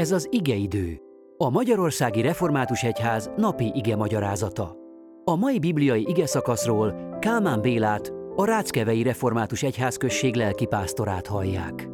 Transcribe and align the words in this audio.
Ez 0.00 0.12
az 0.12 0.28
igeidő, 0.30 1.00
a 1.36 1.50
Magyarországi 1.50 2.20
Református 2.20 2.82
Egyház 2.82 3.30
napi 3.36 3.72
ige 3.74 3.96
magyarázata. 3.96 4.76
A 5.24 5.36
mai 5.36 5.58
bibliai 5.58 6.04
ige 6.08 6.26
szakaszról 6.26 7.18
Kálmán 7.18 7.60
Bélát, 7.60 8.12
a 8.36 8.44
Ráckevei 8.44 9.02
Református 9.02 9.62
Egyházközség 9.62 10.34
lelkipásztorát 10.34 11.26
hallják. 11.26 11.88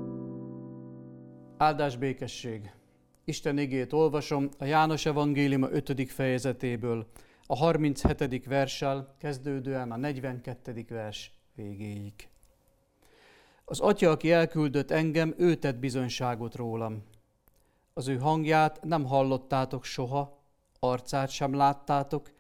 Áldás 1.57 1.97
békesség! 1.97 2.71
Isten 3.25 3.59
igét 3.59 3.93
olvasom 3.93 4.49
a 4.59 4.65
János 4.65 5.07
Evangélium 5.07 5.63
5. 5.63 6.11
fejezetéből, 6.11 7.07
a 7.47 7.57
37. 7.57 8.47
verssel 8.47 9.15
kezdődően 9.19 9.93
a 9.93 9.97
42. 9.97 10.85
vers 10.89 11.33
végéig. 11.55 12.13
Az 13.65 13.81
atya, 13.81 14.11
aki 14.11 14.33
elküldött 14.33 14.91
engem, 14.91 15.35
ő 15.39 15.55
tett 15.55 15.77
bizonyságot 15.79 16.55
rólam. 16.55 17.03
Az 17.99 18.09
ő 18.09 18.19
hangját 18.19 18.83
nem 18.83 19.05
hallottátok 19.05 19.85
soha, 19.85 20.43
arcát 20.79 21.29
sem 21.29 21.55
láttátok, 21.55 22.33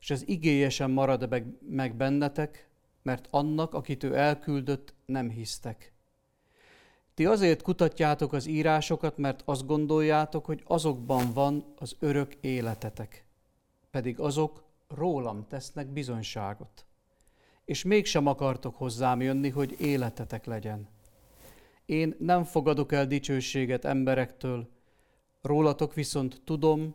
és 0.00 0.10
az 0.10 0.28
igéje 0.28 0.68
sem 0.68 0.90
marad 0.90 1.44
meg 1.60 1.94
bennetek, 1.96 2.68
mert 3.02 3.28
annak, 3.30 3.74
akit 3.74 4.02
ő 4.02 4.16
elküldött, 4.16 4.94
nem 5.06 5.30
hisztek. 5.30 5.92
Ti 7.14 7.26
azért 7.26 7.62
kutatjátok 7.62 8.32
az 8.32 8.46
írásokat, 8.46 9.16
mert 9.16 9.42
azt 9.44 9.66
gondoljátok, 9.66 10.44
hogy 10.44 10.62
azokban 10.66 11.32
van 11.32 11.74
az 11.78 11.96
örök 11.98 12.34
életetek, 12.40 13.26
pedig 13.90 14.20
azok 14.20 14.64
rólam 14.88 15.46
tesznek 15.48 15.86
bizonyságot. 15.86 16.86
És 17.64 17.82
mégsem 17.82 18.26
akartok 18.26 18.74
hozzám 18.74 19.20
jönni, 19.20 19.48
hogy 19.48 19.76
életetek 19.80 20.44
legyen. 20.44 20.88
Én 21.86 22.14
nem 22.18 22.44
fogadok 22.44 22.92
el 22.92 23.06
dicsőséget 23.06 23.84
emberektől, 23.84 24.80
rólatok 25.42 25.94
viszont 25.94 26.40
tudom, 26.44 26.94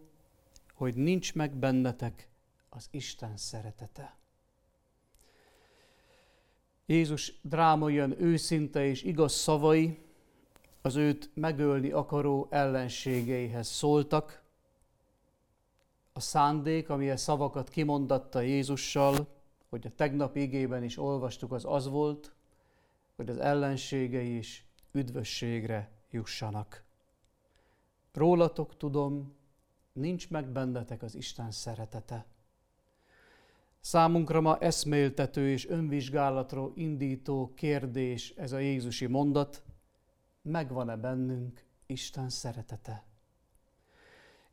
hogy 0.73 0.95
nincs 0.95 1.35
meg 1.35 1.55
bennetek 1.55 2.29
az 2.69 2.87
Isten 2.91 3.37
szeretete. 3.37 4.15
Jézus 6.85 7.33
drámaian 7.41 8.21
őszinte 8.21 8.85
és 8.85 9.03
igaz 9.03 9.33
szavai 9.33 9.99
az 10.81 10.95
őt 10.95 11.29
megölni 11.33 11.91
akaró 11.91 12.47
ellenségeihez 12.49 13.67
szóltak. 13.67 14.41
A 16.13 16.19
szándék, 16.19 16.89
ami 16.89 17.09
a 17.09 17.17
szavakat 17.17 17.69
kimondatta 17.69 18.41
Jézussal, 18.41 19.27
hogy 19.69 19.85
a 19.85 19.95
tegnap 19.95 20.35
igében 20.35 20.83
is 20.83 20.97
olvastuk, 20.97 21.51
az 21.51 21.65
az 21.65 21.87
volt, 21.87 22.31
hogy 23.15 23.29
az 23.29 23.37
ellenségei 23.37 24.37
is 24.37 24.65
üdvösségre 24.91 25.91
jussanak. 26.11 26.86
Rólatok 28.17 28.77
tudom, 28.77 29.35
nincs 29.93 30.29
meg 30.29 30.47
bennetek 30.47 31.01
az 31.01 31.15
Isten 31.15 31.51
szeretete. 31.51 32.25
Számunkra 33.79 34.41
ma 34.41 34.57
eszméltető 34.57 35.49
és 35.49 35.67
önvizsgálatról 35.67 36.71
indító 36.75 37.51
kérdés 37.55 38.29
ez 38.29 38.51
a 38.51 38.57
Jézusi 38.57 39.05
mondat, 39.05 39.63
megvan-e 40.41 40.95
bennünk 40.95 41.65
Isten 41.85 42.29
szeretete? 42.29 43.03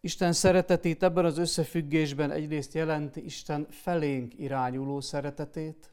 Isten 0.00 0.32
szeretetét 0.32 1.02
ebben 1.02 1.24
az 1.24 1.38
összefüggésben 1.38 2.30
egyrészt 2.30 2.74
jelenti 2.74 3.24
Isten 3.24 3.66
felénk 3.70 4.38
irányuló 4.38 5.00
szeretetét, 5.00 5.92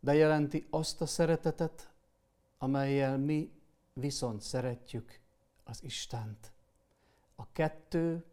de 0.00 0.14
jelenti 0.14 0.66
azt 0.70 1.00
a 1.00 1.06
szeretetet, 1.06 1.90
amelyel 2.58 3.18
mi 3.18 3.50
viszont 3.92 4.40
szeretjük 4.40 5.22
az 5.64 5.82
Istent. 5.82 6.52
A 7.36 7.52
kettő, 7.52 8.24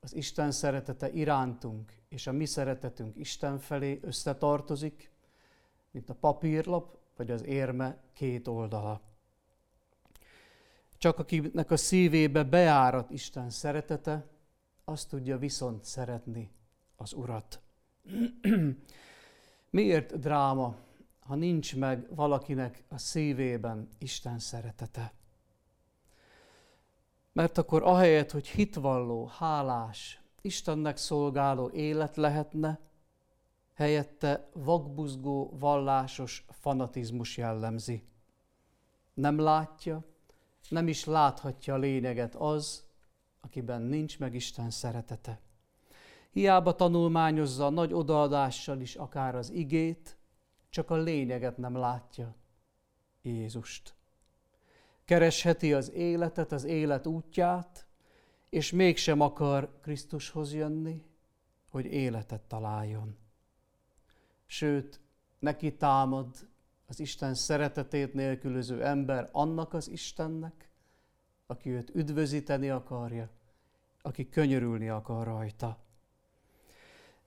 az 0.00 0.14
Isten 0.14 0.52
szeretete 0.52 1.10
irántunk 1.10 2.00
és 2.10 2.26
a 2.26 2.32
mi 2.32 2.46
szeretetünk 2.46 3.16
Isten 3.16 3.58
felé 3.58 3.98
összetartozik, 4.02 5.10
mint 5.90 6.10
a 6.10 6.14
papírlap 6.14 6.98
vagy 7.16 7.30
az 7.30 7.44
érme 7.44 8.02
két 8.12 8.48
oldala. 8.48 9.00
Csak 10.98 11.18
akinek 11.18 11.70
a 11.70 11.76
szívébe 11.76 12.42
beárat 12.42 13.10
Isten 13.10 13.50
szeretete, 13.50 14.26
azt 14.84 15.08
tudja 15.08 15.38
viszont 15.38 15.84
szeretni 15.84 16.50
az 16.96 17.12
Urat. 17.12 17.60
Miért 19.70 20.18
dráma, 20.18 20.76
ha 21.20 21.34
nincs 21.34 21.76
meg 21.76 22.14
valakinek 22.14 22.84
a 22.88 22.98
szívében 22.98 23.88
Isten 23.98 24.38
szeretete? 24.38 25.12
Mert 27.32 27.58
akkor 27.58 27.82
ahelyett, 27.82 28.30
hogy 28.30 28.48
hitvalló, 28.48 29.26
hálás, 29.26 30.20
Istennek 30.40 30.96
szolgáló 30.96 31.68
élet 31.68 32.16
lehetne, 32.16 32.80
helyette 33.74 34.48
vakbuzgó, 34.52 35.56
vallásos 35.58 36.44
fanatizmus 36.48 37.36
jellemzi. 37.36 38.02
Nem 39.14 39.38
látja, 39.38 40.04
nem 40.68 40.88
is 40.88 41.04
láthatja 41.04 41.74
a 41.74 41.78
lényeget 41.78 42.34
az, 42.34 42.84
akiben 43.40 43.82
nincs 43.82 44.18
meg 44.18 44.34
Isten 44.34 44.70
szeretete. 44.70 45.40
Hiába 46.30 46.74
tanulmányozza 46.74 47.66
a 47.66 47.70
nagy 47.70 47.92
odaadással 47.92 48.80
is 48.80 48.94
akár 48.94 49.34
az 49.34 49.50
igét, 49.50 50.16
csak 50.70 50.90
a 50.90 50.96
lényeget 50.96 51.56
nem 51.56 51.76
látja, 51.76 52.34
Jézust. 53.22 53.94
Keresheti 55.10 55.72
az 55.72 55.92
életet, 55.92 56.52
az 56.52 56.64
élet 56.64 57.06
útját, 57.06 57.86
és 58.48 58.70
mégsem 58.70 59.20
akar 59.20 59.78
Krisztushoz 59.82 60.54
jönni, 60.54 61.04
hogy 61.68 61.84
életet 61.84 62.40
találjon. 62.40 63.16
Sőt, 64.46 65.00
neki 65.38 65.76
támad 65.76 66.48
az 66.86 67.00
Isten 67.00 67.34
szeretetét 67.34 68.14
nélkülöző 68.14 68.84
ember 68.84 69.28
annak 69.32 69.72
az 69.72 69.88
Istennek, 69.88 70.70
aki 71.46 71.70
őt 71.70 71.90
üdvözíteni 71.94 72.68
akarja, 72.70 73.30
aki 74.02 74.28
könyörülni 74.28 74.88
akar 74.88 75.26
rajta. 75.26 75.78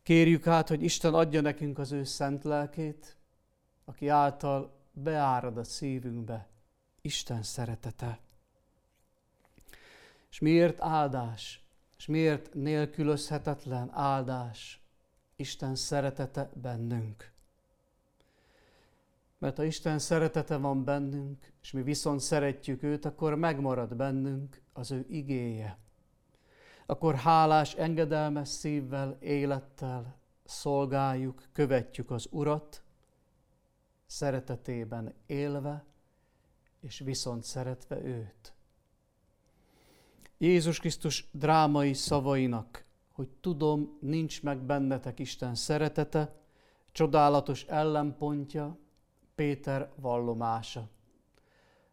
Kérjük 0.04 0.48
át, 0.48 0.68
hogy 0.68 0.84
Isten 0.84 1.14
adja 1.14 1.42
nekünk 1.42 1.80
az 1.80 1.92
ő 1.92 2.04
szent 2.04 2.44
lelkét, 2.44 3.18
aki 3.86 4.08
által 4.08 4.74
beárad 4.92 5.58
a 5.58 5.64
szívünkbe 5.64 6.52
Isten 7.06 7.44
szeretete. 7.44 8.20
És 10.30 10.40
miért 10.40 10.82
áldás? 10.82 11.64
És 11.98 12.06
miért 12.06 12.54
nélkülözhetetlen 12.54 13.90
áldás 13.94 14.82
Isten 15.36 15.76
szeretete 15.76 16.50
bennünk? 16.54 17.32
Mert 19.38 19.58
ha 19.58 19.64
Isten 19.64 20.00
szeretete 20.00 20.58
van 20.58 20.84
bennünk, 20.84 21.52
és 21.62 21.72
mi 21.72 21.82
viszont 21.82 22.20
szeretjük 22.20 22.84
őt, 22.84 23.06
akkor 23.06 23.36
megmarad 23.36 23.96
bennünk 23.96 24.62
az 24.74 24.92
ő 24.92 25.06
igéje. 25.10 25.78
Akkor 26.86 27.16
hálás, 27.16 27.74
engedelmes 27.74 28.48
szívvel, 28.48 29.18
élettel 29.20 30.16
szolgáljuk, 30.44 31.44
követjük 31.52 32.12
az 32.12 32.28
Urat, 32.32 32.84
szeretetében 34.06 35.14
élve, 35.26 35.84
és 36.84 37.00
viszont 37.00 37.44
szeretve 37.44 38.04
őt. 38.04 38.54
Jézus 40.38 40.80
Krisztus 40.80 41.30
drámai 41.32 41.94
szavainak, 41.94 42.86
hogy 43.12 43.30
tudom, 43.42 43.98
nincs 44.02 44.44
meg 44.44 44.58
bennetek 44.58 45.20
Isten 45.20 45.56
szeretete, 45.56 46.36
csodálatos 46.92 47.64
ellenpontja, 47.64 48.78
Péter 49.36 49.92
vallomása, 49.96 50.90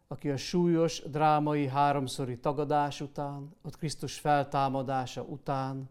aki 0.09 0.31
a 0.31 0.37
súlyos, 0.37 1.03
drámai 1.03 1.67
háromszori 1.67 2.39
tagadás 2.39 3.01
után, 3.01 3.55
ott 3.63 3.77
Krisztus 3.77 4.19
feltámadása 4.19 5.23
után, 5.23 5.89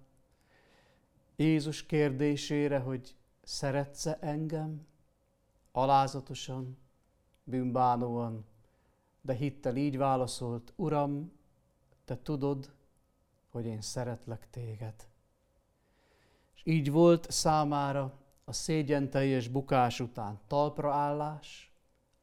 Jézus 1.36 1.86
kérdésére, 1.86 2.80
hogy 2.80 3.16
szeretsz-e 3.44 4.18
engem, 4.22 4.88
alázatosan, 5.72 6.78
bűnbánóan, 7.44 8.46
de 9.22 9.34
hittel 9.34 9.76
így 9.76 9.98
válaszolt, 9.98 10.74
Uram, 10.76 11.32
te 12.06 12.22
tudod, 12.22 12.74
hogy 13.50 13.66
én 13.66 13.82
szeretlek 13.82 14.50
téged. 14.50 15.08
És 16.56 16.62
így 16.66 16.92
volt 16.92 17.32
számára 17.32 18.18
a 18.46 18.54
szégyen 18.54 19.10
teljes 19.10 19.48
bukás 19.48 20.00
után 20.00 20.40
talpraállás, 20.48 21.74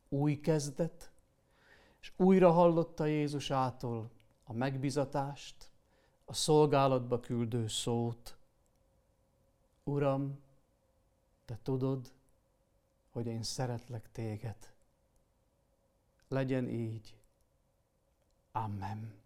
új 0.09 0.41
kezdet, 0.41 1.11
és 2.01 2.13
újra 2.17 2.51
hallotta 2.51 3.05
Jézusától 3.05 4.11
a 4.45 4.53
megbizatást, 4.53 5.71
a 6.25 6.33
szolgálatba 6.33 7.21
küldő 7.21 7.69
szót. 7.69 8.37
Uram, 9.85 10.39
te 11.45 11.59
tudod, 11.63 12.13
hogy 13.11 13.27
én 13.27 13.43
szeretlek 13.43 14.13
téged. 14.13 14.57
Legyen 16.29 16.69
így. 16.69 17.17
Amen. 18.53 19.26